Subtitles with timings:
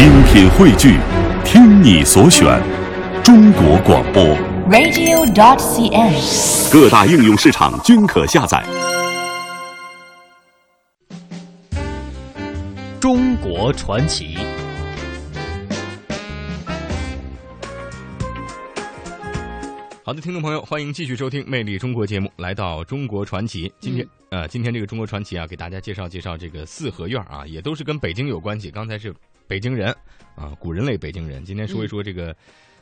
[0.00, 0.96] 精品汇聚，
[1.44, 2.58] 听你所选，
[3.22, 4.24] 中国广播。
[4.70, 6.72] radio.dot.cn，。
[6.72, 8.64] 各大应用市场均可下载。
[12.98, 14.38] 中国传奇。
[20.02, 23.70] 好的，听众朋友，欢迎继续收听《魅力中国》节目，来到中国传奇。
[23.78, 28.70] 今天，呃，今天这个中国传奇啊，给大家介绍介绍这个四合院啊，也都是跟北京有关系。
[28.70, 29.14] 刚才是
[29.50, 29.92] 北京人
[30.36, 31.44] 啊，古人类北京人。
[31.44, 32.32] 今天说一说这个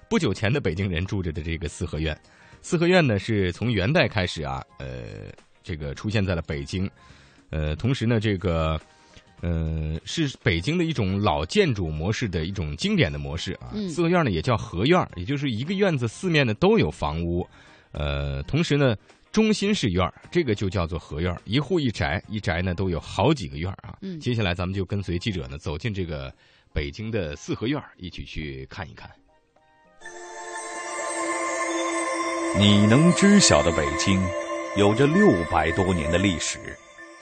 [0.06, 2.14] 不久前的北京人住着的这个四合院。
[2.60, 6.86] 四合院呢，是从元代开始啊，呃，这个出现在了北京，
[7.48, 8.78] 呃，同时呢，这个。
[9.40, 13.70] 呃，是北京的一种老建筑模式的一种经典的模式啊。
[13.72, 17.48] 嗯四合院呢也叫合院，也就是一个院子四面呢都有房屋，
[17.92, 18.96] 呃，同时呢
[19.30, 21.34] 中心式院儿，这个就叫做合院。
[21.44, 23.96] 一户一宅，一宅呢都有好几个院儿啊。
[24.00, 26.32] 嗯接下来咱们就跟随记者呢走进这个
[26.72, 29.10] 北京的四合院，一起去看一看。
[32.58, 34.20] 你能知晓的北京，
[34.76, 36.58] 有着六百多年的历史。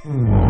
[0.05, 0.46] 你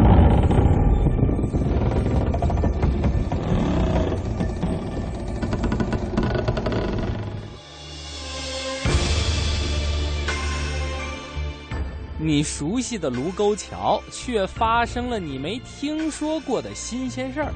[12.47, 17.53] 熟悉的卢沟桥，却发生了你没听说过的新鲜事儿。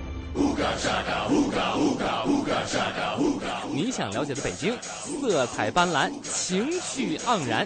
[3.72, 7.64] 你想了解的北京，色彩斑斓，情趣盎然。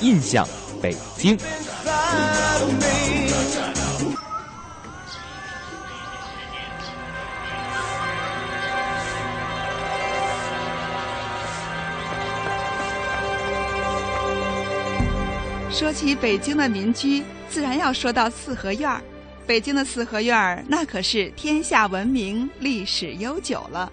[0.00, 0.46] 印象
[0.80, 1.36] 北京。
[15.70, 19.02] 说起北京的民居，自然要说到四合院儿。
[19.46, 23.90] 北京的四合院儿那可是天下闻名、历史悠久了。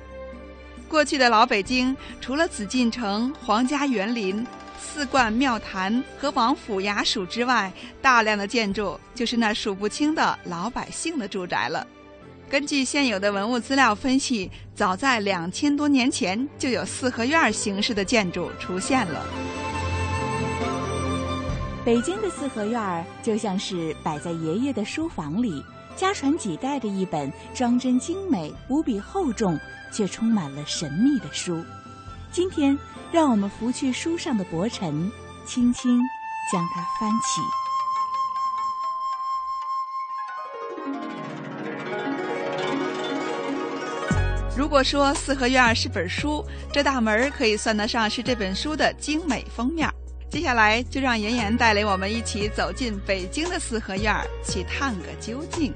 [0.88, 4.46] 过去的老北京，除了紫禁城、皇家园林、
[4.80, 7.72] 四观庙坛和王府衙署之外，
[8.02, 11.86] 大量的建筑就是那数不清的老百姓的住宅了。
[12.50, 19.26] 根据现有的文物资料分析，早在两千多年前就有四合院形式的建筑出现了。
[21.86, 25.64] 北京的四合院儿就像是摆在爷爷的书房里，
[25.96, 29.56] 家传几代的一本装帧精美、无比厚重
[29.92, 31.64] 却充满了神秘的书。
[32.32, 32.76] 今天，
[33.12, 35.12] 让我们拂去书上的薄尘，
[35.46, 36.02] 轻轻
[36.52, 37.40] 将它翻起。
[44.58, 46.44] 如果说四合院儿是本书，
[46.74, 49.94] 这大门可以算得上是这本书的精美封面儿。
[50.30, 55.74] 接下来就让妍妍带领我们一起走进北京的四合院儿，去探个究竟。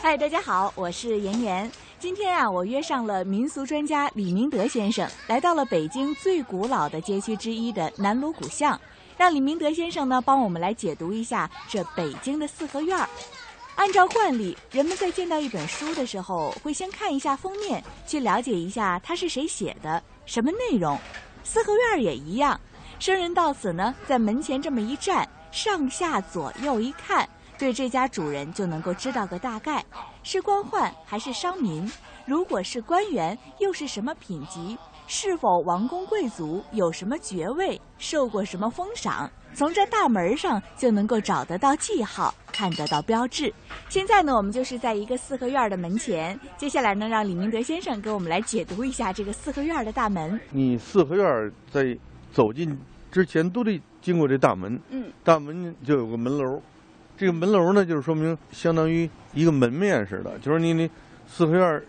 [0.00, 1.70] 嗨，大家好，我是妍妍。
[2.00, 8.78] 今天啊，我约上了民俗专家李明德先生，来到了北京最古老的街区之一的南锣鼓巷，
[9.16, 13.08] 让李明德先生呢帮我们来解读一下这北京的四合院儿。
[13.76, 20.98] 按照惯例，人们在见到一本书的时候，会先看一下封面，去了解一下它是谁写的，什么内容。
[21.44, 22.58] 四合院也一样，
[22.98, 27.28] 生人到此呢，在门前这么一站，上下左右一看，
[27.58, 29.84] 对这家主人就能够知道个大概，
[30.22, 31.88] 是官宦还是商民？
[32.24, 34.76] 如果是官员，又是什么品级？
[35.06, 36.64] 是否王公贵族？
[36.72, 37.78] 有什么爵位？
[37.98, 39.30] 受过什么封赏？
[39.54, 43.52] 从这大门上就能够找得到记号，看得到标志。
[43.88, 46.38] 现在呢，我们就是在一个四合院的门前。
[46.56, 50.38] 接下来呢，让李明德先生给我们来解读一下这个四合院的大门。
[50.52, 51.98] 你四合院儿在
[52.32, 52.78] 走进
[53.10, 56.62] 之前都得经过这大门，嗯，大门就有个门楼，
[57.16, 60.88] 这个门楼呢，就是说明相当于一个门面似的，就是你你
[61.26, 61.84] 四合院儿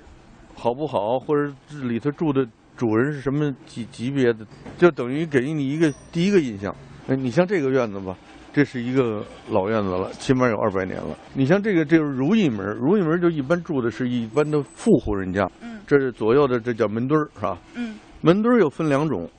[0.56, 4.46] 好不好，或者这里头住的主人是什么级级别的，
[4.80, 6.75] 就等于给你一个第一个印象。
[7.08, 8.18] 哎，你像这个院子吧，
[8.56, 11.14] 这是一个老院子了，起码有二百年了。
[11.34, 17.57] 你像这个，这就是如意门，如意门就一般住的是一般的富户人家，嗯这是左右的，这叫门墩儿，是吧？
[17.75, 19.30] 嗯，门墩儿又分两种，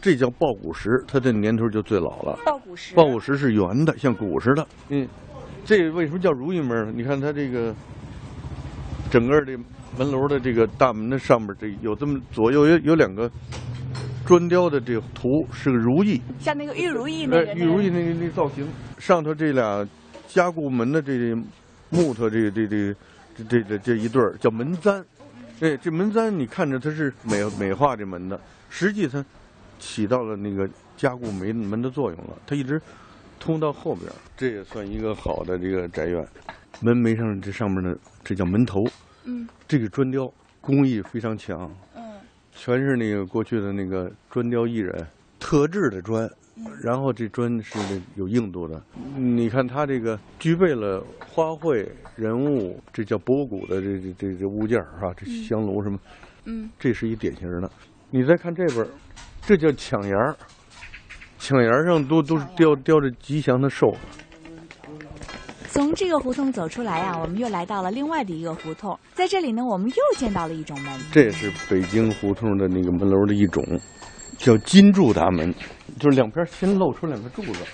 [0.00, 2.38] 这叫抱鼓石，它的年头就最老了。
[2.46, 4.66] 抱鼓石抱鼓石是圆的，像鼓似的。
[4.88, 5.06] 嗯，
[5.66, 6.92] 这为什么叫如意门呢？
[6.96, 7.74] 你看它这个
[9.10, 9.54] 整个这
[9.98, 13.30] 门楼的这个大门的上面，这有这么左右有有两个
[14.26, 16.20] 砖雕的这个图，是个如意。
[16.40, 18.66] 像那个玉如意那个，呃玉如意那个那造型，
[18.98, 19.88] 上头这俩
[20.26, 21.32] 加固门的这
[21.90, 22.94] 木头这个这这
[23.36, 25.02] 这这这这一对儿叫门簪。
[25.60, 28.38] 哎，这门簪你看着它是美美化这门的，
[28.68, 29.24] 实际它
[29.78, 32.82] 起到了那个加固门门的作用了，它一直
[33.38, 36.26] 通到后边儿，这也算一个好的这个宅院。
[36.80, 38.84] 门楣上这上面的这叫门头，
[39.24, 40.30] 嗯这个砖雕
[40.60, 41.95] 工艺非常强，嗯
[42.58, 45.06] 全是那个过去的那个砖雕艺人
[45.38, 46.28] 特制的砖，
[46.82, 48.82] 然后这砖是那有硬度的。
[49.16, 51.86] 你看它这个具备了花卉、
[52.16, 55.98] 人物，这叫博古的这这这这物件儿哈、这香炉什么，
[56.46, 57.70] 嗯，这是一典型的。
[58.10, 58.88] 你再看这边儿，
[59.42, 60.34] 这叫抢檐儿，
[61.38, 63.94] 抢檐儿上都都是雕雕着吉祥的兽。
[65.86, 70.92] 从这个胡同走出来啊，我们又来到了另外的一个胡同，在这里呢，我们又见到了一种门。
[71.12, 73.64] 这也是北京胡同的那个门楼的一种，
[74.36, 75.54] 叫金柱大门，
[76.00, 77.64] 就是两边先露出两个柱子。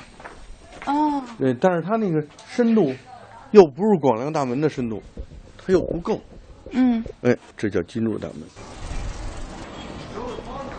[0.84, 2.92] 哦，对，但是它那个深度
[3.52, 5.02] 又不是广梁大门的深度，
[5.56, 6.20] 它又不够。
[6.72, 8.42] 嗯哎，这叫金柱大门。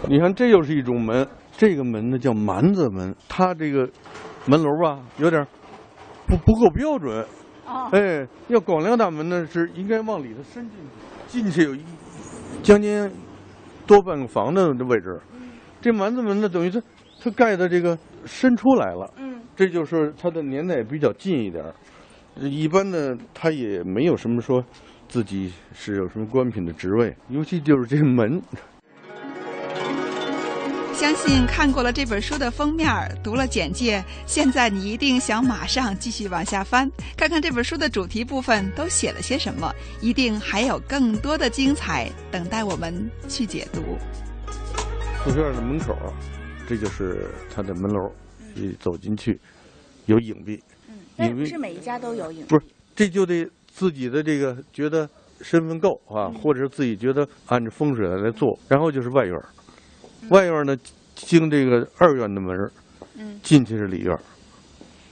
[0.08, 1.28] 你看，这又是一种门，
[1.58, 3.90] 这个门呢叫蛮子门，它这个
[4.46, 5.44] 门楼吧有点
[6.28, 7.25] 不不够标准。
[7.66, 11.81] 哦哎，要广亮大门呢是应该往里头伸进去，进去有一
[12.62, 13.10] 将近
[13.88, 15.20] 多半个房的位置。
[15.81, 16.81] 这蛮子门呢，等于它
[17.22, 19.10] 它盖的这个伸出来了。
[19.18, 21.74] 嗯这就是它的年代比较近一点儿。
[22.36, 24.64] 呃一般呢，它也没有什么说
[25.08, 28.42] 自己是有什么官品的职位，尤其就是这个门，
[30.94, 43.81] 相信看过了这本书的封面儿，读了简介，现在你一定想马上继续往下翻，看看这本书的主题部分都写了些什么，一定还有更多的精彩等待我们去解读。
[45.25, 45.98] 四合院的门口，
[46.69, 48.12] 这就是它的门楼，
[48.56, 49.39] 一走进去
[50.06, 52.48] 有影壁，嗯，但因为不是每一家都有影壁。
[52.50, 52.66] 不是，
[52.96, 55.10] 这就得自己的这个觉得
[55.42, 59.46] 身份够啊，或者是自己觉得按照风水来做，然后就是外院儿，
[60.30, 60.75] 外院呢
[61.16, 62.56] 经这个二院的门
[63.18, 63.40] 嗯。
[63.44, 64.18] 进去是里院，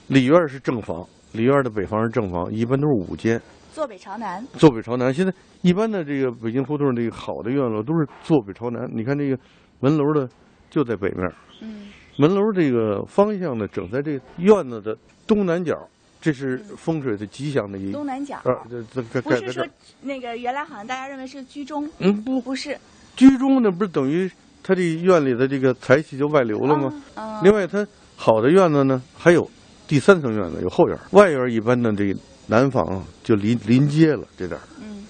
[0.08, 3.40] 里院是正房，里院的北房是正房，一般都是五间，
[3.72, 4.44] 坐北朝南。
[4.58, 5.12] 坐北朝南。
[5.12, 9.38] 现在一般的这个北京胡同这个好的院落都是坐北朝南，你看这个
[9.80, 10.28] 门楼的
[10.70, 11.30] 就在北面，
[11.60, 11.88] 嗯。
[12.18, 15.74] 门楼这个方向呢整在这院子的东南角，
[16.20, 18.36] 这是风水的吉祥的一东南角。
[18.44, 19.66] 啊，这这盖不是说。
[20.02, 22.76] 那个原来好像大家认为是居中，嗯，不，不是。
[23.16, 24.30] 居中呢不是等于
[24.62, 26.92] 他这院里的这个财气就外流了吗？
[27.16, 27.86] 嗯，另外，他
[28.16, 29.48] 好的院子呢还有
[29.88, 30.98] 第三层院子，有后院。
[31.10, 34.58] 外院一般的这个南房就临临街了，这点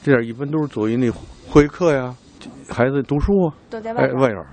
[0.02, 1.10] 这点儿一般都是作为那
[1.48, 2.14] 会客呀，
[2.68, 4.44] 孩子读书啊，都在外哎，外院。